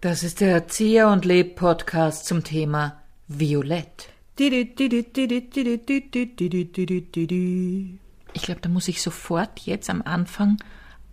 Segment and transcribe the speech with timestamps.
[0.00, 4.08] Das ist der Erzieher und Leb Podcast zum Thema Violett.
[4.36, 4.74] Ich
[8.42, 10.56] glaube, da muss ich sofort jetzt am Anfang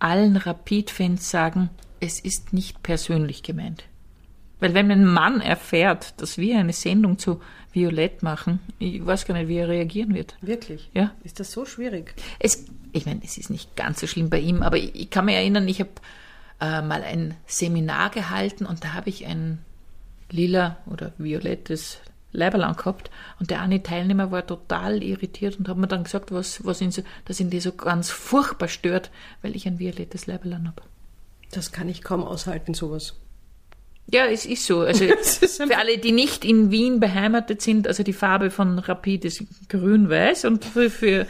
[0.00, 1.70] allen Rapid-Fans sagen,
[2.00, 3.84] es ist nicht persönlich gemeint.
[4.60, 7.40] Weil wenn ein Mann erfährt, dass wir eine Sendung zu
[7.72, 10.36] Violett machen, ich weiß gar nicht, wie er reagieren wird.
[10.40, 10.90] Wirklich?
[10.94, 11.12] Ja.
[11.22, 12.14] Ist das so schwierig?
[12.38, 15.26] Es, ich meine, es ist nicht ganz so schlimm bei ihm, aber ich, ich kann
[15.26, 15.90] mich erinnern, ich habe
[16.60, 19.58] äh, mal ein Seminar gehalten und da habe ich ein
[20.30, 21.98] lila oder violettes
[22.32, 26.64] Leiberl angehabt und der eine Teilnehmer war total irritiert und hat mir dann gesagt, was,
[26.64, 30.54] was ihn so, dass ihn das so ganz furchtbar stört, weil ich ein violettes Leiberl
[30.54, 30.82] habe.
[31.52, 33.14] Das kann ich kaum aushalten, sowas.
[34.10, 34.80] Ja, es ist so.
[34.80, 39.44] Also für alle, die nicht in Wien beheimatet sind, also die Farbe von Rapid ist
[39.68, 41.26] grün-weiß und für, für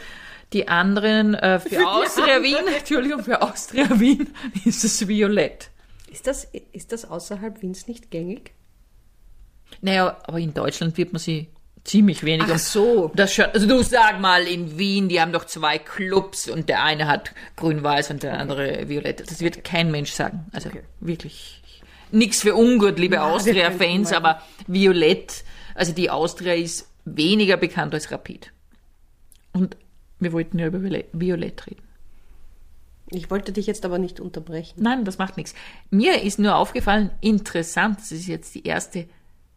[0.53, 4.33] die anderen, äh, für, Austria Wien, Entschuldigung, für Austria Wien
[4.65, 5.69] ist es violett.
[6.11, 8.51] Ist das, ist das außerhalb Wiens nicht gängig?
[9.81, 11.49] Naja, aber in Deutschland wird man sie
[11.83, 12.47] ziemlich wenig.
[12.49, 13.11] Ach so.
[13.15, 16.83] Das schon, also du sag mal, in Wien, die haben doch zwei Clubs und der
[16.83, 19.29] eine hat grün-weiß und der andere violett.
[19.29, 20.45] Das wird kein Mensch sagen.
[20.51, 20.81] Also Okay.
[20.99, 21.58] wirklich
[22.11, 25.43] nichts für ungut, liebe Austria-Fans, aber violett,
[25.75, 28.51] also die Austria ist weniger bekannt als Rapid.
[29.53, 29.77] Und
[30.19, 31.83] wir wollten ja über Viole- Violett reden.
[33.11, 34.83] Ich wollte dich jetzt aber nicht unterbrechen.
[34.83, 35.55] Nein, das macht nichts.
[35.89, 39.07] Mir ist nur aufgefallen, interessant, das ist jetzt die erste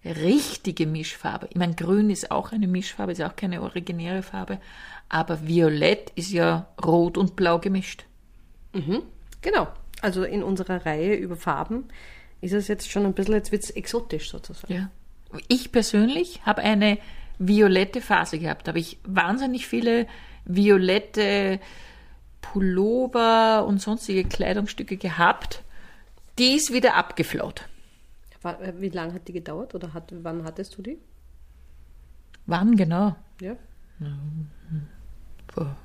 [0.05, 1.49] richtige Mischfarbe.
[1.51, 4.59] Ich meine, grün ist auch eine Mischfarbe, ist auch keine originäre Farbe,
[5.09, 8.05] aber violett ist ja rot und blau gemischt.
[9.43, 9.69] Genau.
[10.01, 11.85] Also in unserer Reihe über Farben
[12.43, 14.75] ist es jetzt schon ein bisschen, jetzt wird es exotisch sozusagen.
[14.75, 14.91] Ja.
[15.49, 16.99] Ich persönlich habe eine
[17.39, 18.67] violette Phase gehabt.
[18.67, 20.07] Da habe ich wahnsinnig viele
[20.45, 21.61] violette
[22.43, 25.63] Pullover und sonstige Kleidungsstücke gehabt.
[26.39, 27.69] Die ist wieder abgeflaut.
[28.43, 30.99] Äh, Wie lange hat die gedauert oder hat, wann hattest du die?
[32.47, 33.15] Wann genau?
[33.41, 33.57] Ja.
[35.55, 35.77] Vor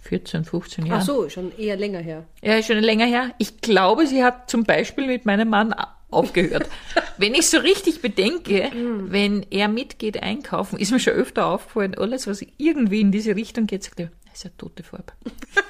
[0.00, 1.00] 14, 15 Jahren.
[1.00, 2.24] Ach so, schon eher länger her.
[2.42, 3.32] Ja, schon länger her.
[3.38, 5.72] Ich glaube, sie hat zum Beispiel mit meinem Mann
[6.10, 6.68] aufgehört.
[7.18, 8.70] wenn ich so richtig bedenke,
[9.06, 13.66] wenn er mitgeht einkaufen, ist mir schon öfter aufgefallen, alles, was irgendwie in diese Richtung
[13.66, 15.12] geht, sagt er, das ist ja tote Farbe.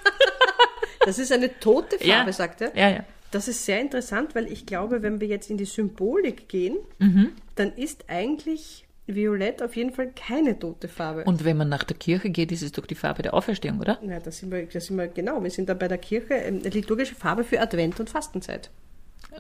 [1.05, 2.33] Das ist eine tote Farbe, Ja.
[2.33, 2.77] sagt er.
[2.77, 3.05] Ja, ja.
[3.31, 7.33] Das ist sehr interessant, weil ich glaube, wenn wir jetzt in die Symbolik gehen, Mhm.
[7.55, 11.25] dann ist eigentlich Violett auf jeden Fall keine tote Farbe.
[11.25, 13.99] Und wenn man nach der Kirche geht, ist es doch die Farbe der Auferstehung, oder?
[14.07, 15.43] ja, da sind, wir, da sind wir genau.
[15.43, 18.71] Wir sind da bei der Kirche, ähm, liturgische Farbe für Advent und Fastenzeit.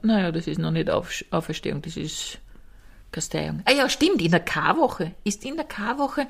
[0.02, 2.38] Naja, das ist noch nicht Auf Auferstehung, das ist
[3.12, 3.62] Kasteiung.
[3.64, 5.12] Ah ja, stimmt, in der Karwoche.
[5.24, 6.26] Ist in der Karwoche,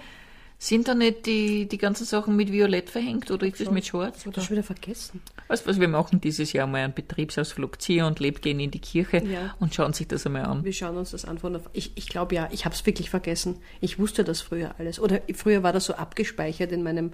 [0.62, 4.18] sind da nicht die, die ganzen Sachen mit Violett verhängt oder ist es mit Schwarz?
[4.20, 5.22] Ich habe das schon wieder vergessen.
[5.48, 8.78] Weißt was, wir machen dieses Jahr mal einen Betriebsausflug, ziehen und leb gehen in die
[8.78, 9.54] Kirche Ja.
[9.58, 10.62] und schauen sich das einmal an.
[10.64, 11.58] Wir schauen uns das an von.
[11.72, 13.56] Ich, ich glaube ja, ich habe es wirklich vergessen.
[13.80, 15.00] Ich wusste das früher alles.
[15.00, 17.12] Oder früher war das so abgespeichert in meinem,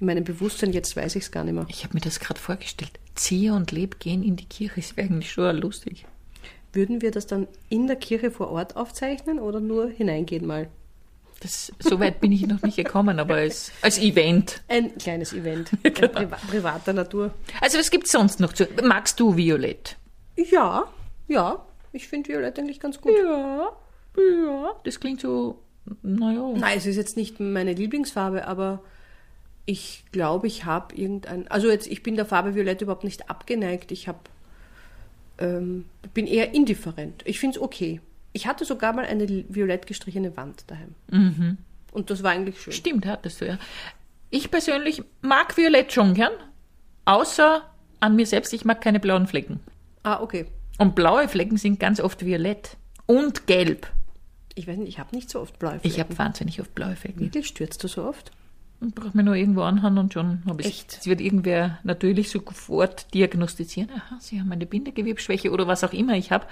[0.00, 1.66] in meinem Bewusstsein, jetzt weiß ich es gar nicht mehr.
[1.68, 2.92] Ich habe mir das gerade vorgestellt.
[3.14, 6.06] Ziehe und leb gehen in die Kirche, wäre eigentlich schon lustig.
[6.72, 10.68] Würden wir das dann in der Kirche vor Ort aufzeichnen oder nur hineingehen mal?
[11.40, 14.62] Das, so weit bin ich noch nicht gekommen, aber als, als Event.
[14.68, 17.34] Ein kleines Event, ein priva privater Natur.
[17.60, 18.66] Also was gibt's sonst noch zu?
[18.82, 19.96] Magst du Violett?
[20.36, 20.90] Ja,
[21.28, 23.12] ja, ich finde Violett eigentlich ganz gut.
[23.18, 23.70] Ja,
[24.16, 24.72] ja.
[24.84, 25.62] Das klingt so,
[26.02, 26.52] naja.
[26.56, 28.82] Nein, es ist jetzt nicht meine Lieblingsfarbe, aber
[29.66, 31.48] ich glaube, ich habe irgendein.
[31.48, 33.90] Also jetzt, ich bin der Farbe Violett überhaupt nicht abgeneigt.
[33.92, 34.20] Ich habe,
[35.38, 35.84] ähm,
[36.14, 37.22] bin eher indifferent.
[37.24, 38.00] Ich finde es okay.
[38.32, 40.94] Ich hatte sogar mal eine violett gestrichene Wand daheim.
[41.92, 42.72] Und das war eigentlich schön.
[42.72, 43.58] Stimmt, hattest du ja.
[44.30, 46.32] Ich persönlich mag Violett schon gern,
[47.06, 47.62] außer
[48.00, 49.60] an mir selbst, ich mag keine blauen Flecken.
[50.02, 50.46] Ah, okay.
[50.78, 52.76] Und blaue Flecken sind ganz oft violett
[53.06, 53.86] und gelb.
[54.54, 56.00] Ich weiß nicht, ich habe nicht so oft blaue Ich Flecken.
[56.10, 57.20] habe wahnsinnig oft blaue Flecken.
[57.20, 58.32] Wirklich stürzt du so oft?
[58.80, 60.98] Ich brauche mir nur irgendwo anhaben und schon habe ich Echt?
[61.00, 66.14] Es wird irgendwer natürlich sofort diagnostizieren, aha, Sie haben eine Bindegewebsschwäche oder was auch immer
[66.14, 66.46] ich habe.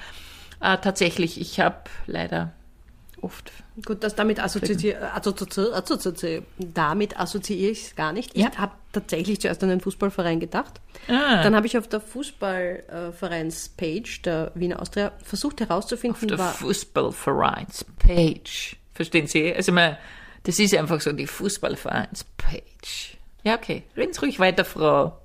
[0.60, 1.76] Äh, tatsächlich, ich habe
[2.06, 2.52] leider
[3.24, 3.50] oft.
[3.84, 8.36] Gut, das damit assoziiere assozi assozi damit assoziiere ich es gar nicht.
[8.36, 8.50] Ja.
[8.52, 10.80] Ich habe tatsächlich zuerst an einen Fußballverein gedacht.
[11.08, 18.76] Ah, Dann habe ich auf der Fußballvereinspage der Wiener Austria versucht herauszufinden, der war, Fußballvereinspage.
[18.92, 19.52] Verstehen Sie?
[19.52, 19.96] Also man,
[20.44, 23.16] das ist einfach so die Fußballvereinspage.
[23.42, 23.82] Ja, okay.
[23.96, 25.18] Reden Sie ruhig weiter, Frau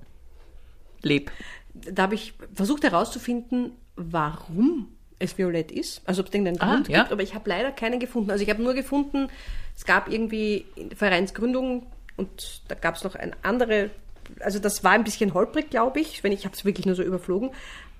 [1.02, 1.30] Leb.
[1.74, 4.88] da habe ich versucht herauszufinden, warum
[5.18, 6.02] es violett ist.
[6.06, 7.00] Also ob es irgendeinen Ah, Grund ja.
[7.00, 8.30] gibt, aber ich habe leider keinen gefunden.
[8.30, 9.28] Also ich habe nur gefunden,
[9.76, 13.90] es gab irgendwie Vereinsgründung und da gab es noch eine andere
[14.38, 17.02] also das war ein bisschen holprig, glaube ich, wenn ich habe es wirklich nur so
[17.02, 17.50] überflogen.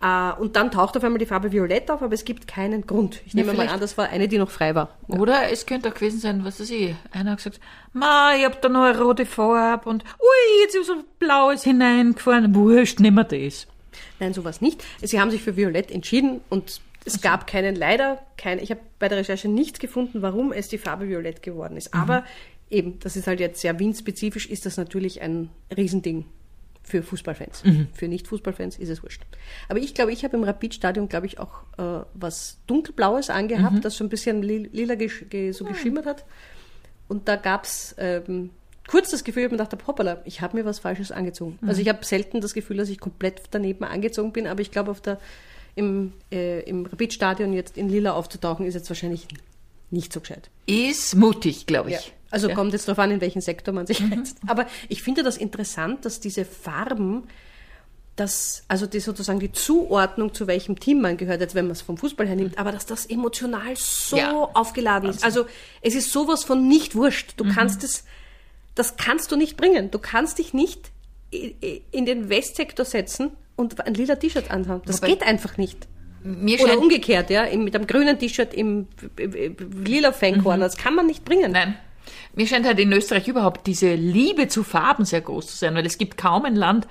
[0.02, 3.20] Äh, und dann taucht auf einmal die Farbe Violett auf, aber es gibt keinen Grund.
[3.26, 4.96] Ich Ja, nehme mal an, das war eine, die noch frei war.
[5.08, 7.60] Oder es könnte auch gewesen sein, was weiß ich, einer hat gesagt,
[7.92, 12.54] ma, ich hab da noch eine rote Farbe und ui, jetzt ist so blaues hineingefahren.
[12.54, 13.66] Wurscht, nehmen wir das.
[14.18, 14.82] Nein, sowas nicht.
[15.02, 19.08] Sie haben sich für Violett entschieden und es gab keinen, leider, kein, ich habe bei
[19.08, 21.92] der Recherche nichts gefunden, warum es die Farbe Violett geworden ist.
[21.94, 22.24] Aber
[22.70, 26.24] eben, das ist halt jetzt sehr Wien-spezifisch, ist das natürlich ein Riesending
[26.90, 27.62] für Fußballfans.
[27.94, 29.22] Für Nicht-Fußballfans ist es wurscht.
[29.68, 33.96] Aber ich glaube, ich habe im Rapid-Stadion, glaube ich, auch äh, was dunkelblaues angehabt, das
[33.96, 36.24] so ein bisschen li- lila gesch ge so geschimmert hat.
[37.08, 38.50] Und da gab's ähm,
[38.86, 41.58] kurz das Gefühl, ich habe mir gedacht, hoppala, ich habe mir was Falsches angezogen.
[41.66, 44.90] Also ich habe selten das Gefühl, dass ich komplett daneben angezogen bin, aber ich glaube,
[44.90, 45.18] auf der
[45.76, 49.28] im, äh, im Rapid-Stadion jetzt in Lila aufzutauchen, ist jetzt wahrscheinlich
[49.90, 50.50] nicht so gescheit.
[50.66, 52.12] Ist mutig, glaube ich.
[52.30, 52.54] Also Ja.
[52.54, 54.36] kommt jetzt darauf an, in welchen Sektor man sich reizt.
[54.46, 57.24] Aber ich finde das interessant, dass diese Farben,
[58.16, 61.80] das, also die sozusagen die Zuordnung, zu welchem Team man gehört, jetzt wenn man es
[61.82, 64.32] vom Fußball her nimmt, aber dass das emotional so Ja.
[64.54, 65.24] aufgeladen ist.
[65.24, 65.46] Also
[65.80, 67.34] es ist sowas von nicht wurscht.
[67.36, 68.04] Du kannst es,
[68.74, 69.90] das kannst du nicht bringen.
[69.90, 70.90] Du kannst dich nicht
[71.30, 74.82] in den Westsektor setzen und ein lila T-Shirt anhaben.
[74.86, 75.86] Das Wobei- geht einfach nicht.
[76.22, 78.86] Mir Oder scheint, umgekehrt, ja, mit einem grünen T-Shirt im
[79.84, 80.64] lila Fancorner.
[80.64, 81.52] Das kann man nicht bringen.
[81.52, 81.76] nein,
[82.34, 85.86] mir scheint halt in Österreich überhaupt diese Liebe zu Farben sehr groß zu sein, weil
[85.86, 86.86] es gibt kaum ein Land,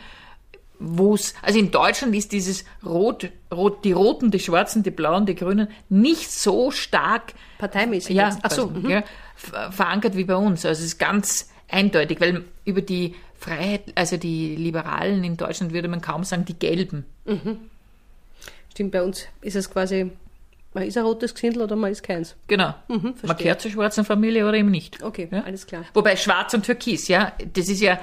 [0.80, 5.26] wo es, also in Deutschland ist dieses Rot, Rot, die Roten, die Schwarzen, die Blauen,
[5.26, 8.16] die Grünen nicht so stark Parteimäßig.
[8.16, 8.38] ja.
[8.42, 8.68] Ach so.
[8.68, 8.90] mhm.
[8.90, 9.04] ja,
[9.36, 10.66] ver- verankert wie bei uns.
[10.66, 15.88] Also es ist ganz eindeutig, weil über die Freiheit, also die Liberalen in Deutschland würde
[15.90, 17.06] man kaum sagen, die Gelben.
[18.72, 20.12] Stimmt, bei uns ist es quasi,
[20.74, 22.36] man ist ein rotes Gesindel oder man ist keins.
[22.48, 22.74] Genau.
[22.88, 25.02] Mhm, man gehört zur schwarzen Familie oder eben nicht.
[25.04, 25.42] Okay, Ja?
[25.44, 25.86] alles klar.
[25.94, 28.00] Wobei Schwarz und Türkis, ja, das ist ja,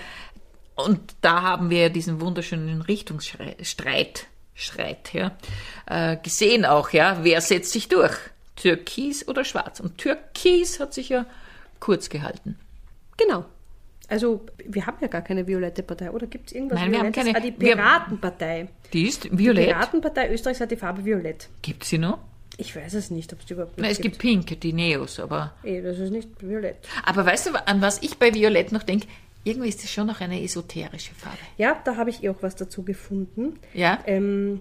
[0.75, 5.33] und da haben wir diesen wunderschönen Richtungsstreit, Streit, ja,
[5.87, 8.17] äh, gesehen auch, ja, wer setzt sich durch?
[8.57, 9.81] Türkis oder Schwarz?
[9.81, 11.27] Und Türkis hat sich ja
[11.79, 12.59] kurz gehalten.
[13.19, 13.45] Genau.
[14.09, 16.11] Also, wir haben ja gar keine violette Partei.
[16.11, 18.69] Oder gibt es irgendwas Nein, wir haben keine- Ah, die Piratenpartei.
[18.93, 19.67] Die ist Die violett.
[19.69, 21.49] Piratenpartei Österreichs hat die Farbe violett.
[21.63, 22.19] Gibt sie noch?
[22.59, 25.55] Ich weiß es nicht, ob es die überhaupt Na, es gibt Pink, die Neos, aber.
[25.65, 26.77] Eh, das ist nicht violett.
[27.05, 29.07] Aber weißt du, an was ich bei Violett noch denke?
[29.45, 31.37] Irgendwie ist das schon noch eine esoterische Farbe.
[31.59, 33.59] Ja, da habe ich eh auch was dazu gefunden.
[33.75, 33.99] Ja?
[34.07, 34.61] Ähm,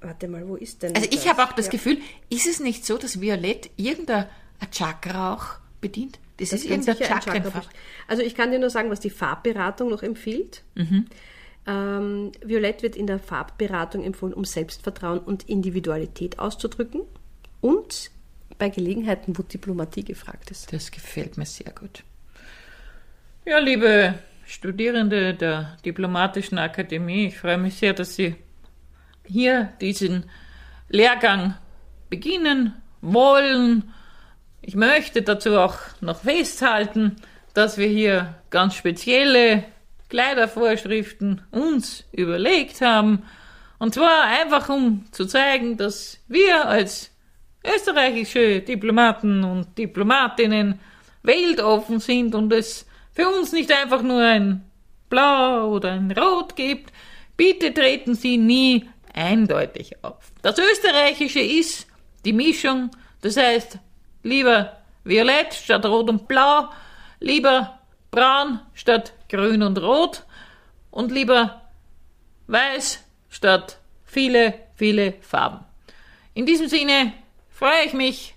[0.00, 1.72] warte mal, wo ist denn Also ich habe auch das Ja.
[1.72, 1.98] Gefühl,
[2.30, 4.26] ist es nicht so, dass Violett irgendein
[4.60, 5.46] ein Chakra auch
[5.80, 6.18] bedient?
[6.36, 7.68] Das, Das ist irgendein Chakrenfach.
[8.08, 10.62] Also ich kann dir nur sagen, was die Farbberatung noch empfiehlt.
[10.74, 11.06] Mhm.
[11.66, 17.02] Ähm, Violett wird in der Farbberatung empfohlen, um Selbstvertrauen und Individualität auszudrücken
[17.60, 18.10] und
[18.58, 20.72] bei Gelegenheiten, wo Diplomatie gefragt ist.
[20.72, 22.04] Das gefällt mir sehr gut.
[23.44, 24.14] Ja, liebe
[24.46, 28.36] Studierende der Diplomatischen Akademie, ich freue mich sehr, dass Sie
[29.24, 30.30] hier diesen
[30.88, 31.54] Lehrgang
[32.08, 33.92] beginnen wollen.
[34.68, 37.14] Ich möchte dazu auch noch festhalten,
[37.54, 39.62] dass wir hier ganz spezielle
[40.08, 43.22] Kleidervorschriften uns überlegt haben.
[43.78, 47.12] Und zwar einfach, um zu zeigen, dass wir als
[47.64, 50.80] österreichische Diplomaten und Diplomatinnen
[51.22, 54.68] weltoffen sind und es für uns nicht einfach nur ein
[55.08, 56.92] Blau oder ein Rot gibt.
[57.36, 60.32] Bitte treten Sie nie eindeutig auf.
[60.42, 61.86] Das Österreichische ist
[62.24, 63.78] die Mischung, das heißt
[64.26, 66.68] lieber Violett statt Rot und Blau,
[67.20, 67.78] lieber
[68.10, 70.24] Braun statt Grün und Rot
[70.90, 71.62] und lieber
[72.48, 75.64] Weiß statt viele, viele Farben.
[76.34, 77.12] In diesem Sinne
[77.50, 78.34] freue ich mich,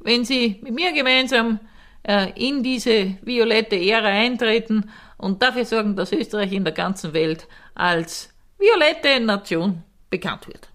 [0.00, 1.60] wenn Sie mit mir gemeinsam
[2.02, 7.46] äh, in diese violette Ära eintreten und dafür sorgen, dass Österreich in der ganzen Welt
[7.74, 10.68] als violette Nation bekannt wird.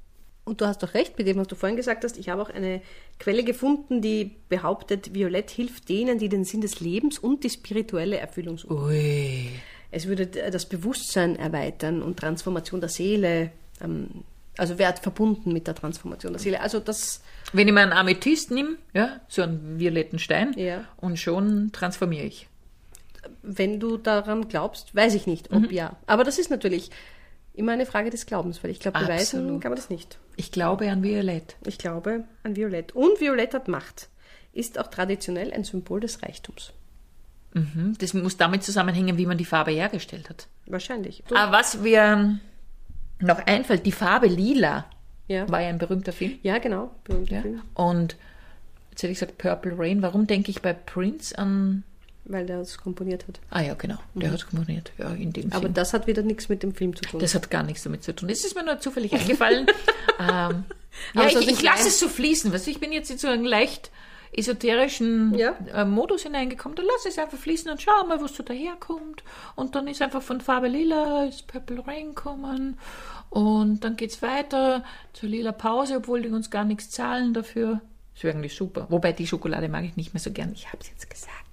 [0.44, 2.18] Und du hast doch recht mit dem, was du vorhin gesagt hast.
[2.18, 2.82] Ich habe auch eine
[3.20, 8.18] Quelle gefunden, die behauptet, Violett hilft denen, die den Sinn des Lebens und die spirituelle
[8.18, 8.76] Erfüllung suchen.
[8.86, 9.50] Ui.
[9.92, 14.24] Es würde das Bewusstsein erweitern und Transformation der Seele, ähm,
[14.58, 16.60] also Wert verbunden mit der Transformation der Seele.
[16.62, 17.22] Also das,
[17.54, 20.86] Wenn ich mir einen Amethyst nehme, ja, so einen violetten Stein, Ja.
[20.98, 22.48] und schon transformiere ich.
[23.44, 25.96] wenn du daran glaubst, weiß ich nicht, ob ja.
[26.08, 26.90] Aber das ist natürlich
[27.53, 30.17] immer eine Frage des Glaubens, weil ich glaube, beweisen kann man das nicht.
[30.38, 31.55] Ich glaube an Violett.
[31.65, 32.93] Ich glaube an Violett.
[32.93, 34.10] Und Violett hat Macht.
[34.53, 36.74] Ist auch traditionell ein Symbol des Reichtums.
[37.53, 37.96] Mhm.
[38.00, 40.48] Das muss damit zusammenhängen, wie man die Farbe hergestellt hat.
[40.67, 41.24] Wahrscheinlich.
[41.27, 42.39] Du, Aber was mir
[43.20, 44.86] noch einfällt, die Farbe Lila
[45.27, 45.48] ja.
[45.50, 46.39] war ja ein berühmter Film.
[46.43, 46.91] ja, genau.
[47.03, 47.41] Berühmter Ja?
[47.41, 47.62] Film.
[47.74, 48.15] Und
[48.91, 50.01] jetzt hätte ich gesagt Purple Rain.
[50.01, 51.84] Warum denke ich bei Prince an
[52.25, 53.40] weil der es komponiert hat.
[53.50, 53.98] Ah ja, genau.
[54.13, 54.92] Der hat komponiert.
[54.98, 55.74] Ja, in dem Aber Sinn.
[55.74, 57.20] das hat wieder nichts mit dem Film zu tun.
[57.20, 58.30] Das hat gar nichts damit zu tun.
[58.30, 59.68] Das ist mir nur zufällig eingefallen.
[60.20, 60.63] ähm, Aber
[61.16, 62.51] ja, so ich, ich lasse es so fließen.
[62.54, 63.92] Weißt du, ich bin jetzt in so einen leicht
[64.34, 65.56] esoterischen Ja.
[65.74, 66.75] äh, Modus hineingekommen.
[66.75, 69.24] Dann lass es einfach fließen und schau mal, was so daherkommt.
[69.56, 72.78] Und dann ist einfach von Farbe Lila ist Purple Rain kommen.
[73.30, 77.82] Und dann geht's weiter zur lila Pause, obwohl die uns gar nichts zahlen dafür.
[78.13, 78.88] Das wäre eigentlich super.
[78.90, 80.51] Wobei die Schokolade mag ich nicht mehr so gern.
[80.54, 81.50] Ich habe es jetzt gesagt.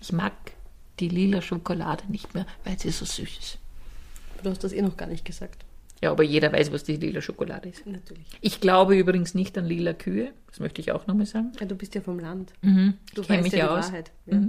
[0.00, 0.32] Ich mag
[1.00, 3.58] die lila Schokolade nicht mehr, weil sie so süß ist.
[4.42, 5.64] Du hast das eh noch gar nicht gesagt.
[6.00, 7.84] Ja, aber jeder weiß, was die lila Schokolade ist.
[7.84, 8.24] Natürlich.
[8.40, 10.32] Ich glaube übrigens nicht an lila Kühe.
[10.46, 11.50] Das möchte ich auch nochmal sagen.
[11.58, 12.52] Ja, du bist ja vom Land.
[12.62, 12.94] Mhm.
[13.14, 13.86] Du mich ja ja die aus.
[13.86, 14.12] Wahrheit.
[14.26, 14.40] Ja.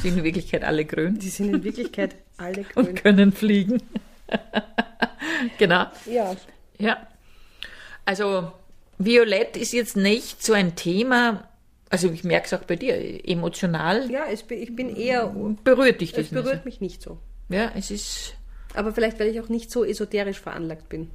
[0.00, 2.94] Sind in Wirklichkeit alle grün Die sind in Wirklichkeit alle und grün.
[2.96, 3.80] können fliegen.
[5.58, 5.86] genau.
[6.06, 6.34] Ja.
[6.78, 7.06] Ja.
[8.04, 8.50] Also,
[8.98, 11.48] Violett ist jetzt nicht so ein Thema,
[11.90, 12.94] also ich merke es auch bei dir,
[13.28, 15.26] emotional Ja, es, ich bin eher.
[15.64, 17.18] berührt dich das Es nicht berührt mich nicht so.
[17.48, 18.34] Ja, es ist,
[18.74, 21.10] Aber vielleicht, weil ich auch nicht so esoterisch veranlagt bin.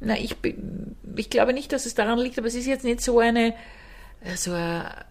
[0.00, 0.36] na, ich,
[1.16, 3.54] ich glaube nicht, dass es daran liegt, aber es ist jetzt nicht so eine,
[4.24, 5.04] äh, so eine,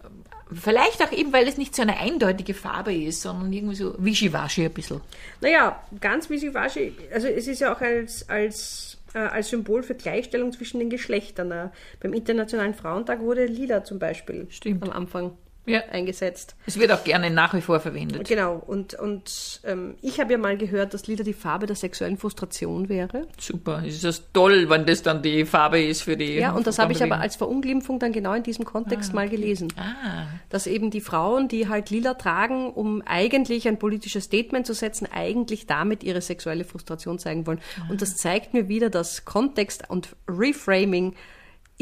[0.52, 4.66] vielleicht auch eben, weil es nicht so eine eindeutige Farbe ist, sondern irgendwie so wischiwaschi
[4.66, 5.00] ein bisschen.
[5.40, 6.92] Naja, ganz wischiwaschi.
[7.14, 11.50] Also, es ist ja auch als, als, äh, als Symbol für Gleichstellung zwischen den Geschlechtern.
[11.50, 11.68] Äh,
[12.00, 14.82] beim Internationalen Frauentag wurde Lila zum Beispiel Stimmt.
[14.82, 15.80] am Anfang Ja.
[15.90, 16.56] eingesetzt.
[16.66, 18.26] Es wird auch gerne nach wie vor verwendet.
[18.26, 22.18] Genau, und, und ähm, ich habe ja mal gehört, dass Lila die Farbe der sexuellen
[22.18, 23.28] Frustration wäre.
[23.38, 23.84] Super.
[23.84, 26.34] Ist das toll, wenn das dann die Farbe ist für die.
[26.34, 29.68] Ja, und das habe ich aber als Verunglimpfung dann genau in diesem Kontext mal gelesen.
[29.76, 34.74] Ah, Dass eben die Frauen, die halt lila tragen, um eigentlich ein politisches Statement zu
[34.74, 37.60] setzen, eigentlich damit ihre sexuelle Frustration zeigen wollen.
[37.88, 41.14] Und das zeigt mir wieder, dass Kontext und Reframing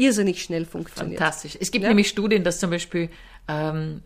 [0.01, 1.19] irrsinnig schnell funktioniert.
[1.19, 1.57] fantastisch.
[1.59, 1.89] Es gibt Ja.
[1.89, 3.09] nämlich Studien, dass zum Beispiel
[3.47, 4.01] ähm,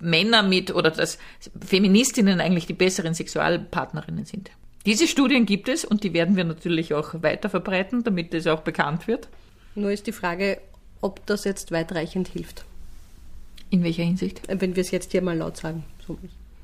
[0.00, 1.18] Männer mit oder dass
[1.66, 4.50] Feministinnen eigentlich die besseren Sexualpartnerinnen sind.
[4.86, 8.60] Diese Studien gibt es und die werden wir natürlich auch weiter verbreiten, damit es auch
[8.60, 9.28] bekannt wird.
[9.74, 10.58] Nur ist die Frage,
[11.00, 12.64] ob das jetzt weitreichend hilft.
[13.70, 14.48] In welcher Hinsicht?
[14.48, 15.84] Äh, Wenn wir es jetzt hier mal laut sagen.
[16.06, 16.18] So.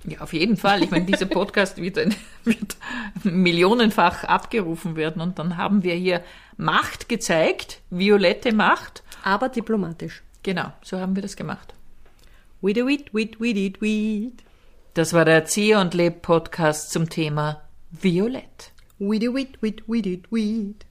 [0.07, 0.83] Ja, auf jeden Fall.
[0.83, 1.97] Ich meine, dieser Podcast wird,
[2.45, 2.77] wird
[3.25, 6.23] millionenfach abgerufen werden und dann haben wir hier
[6.57, 9.03] Macht gezeigt, violette Macht.
[9.25, 10.23] Aber diplomatisch.
[10.43, 11.75] Genau, so haben wir das gemacht.
[12.63, 14.43] Weed, weed, weed, weed, weed.
[14.95, 18.73] Das war der Erzieher und Leb Podcast zum Thema Violett.
[18.99, 20.86] Weed, weed, weed, weed, weed.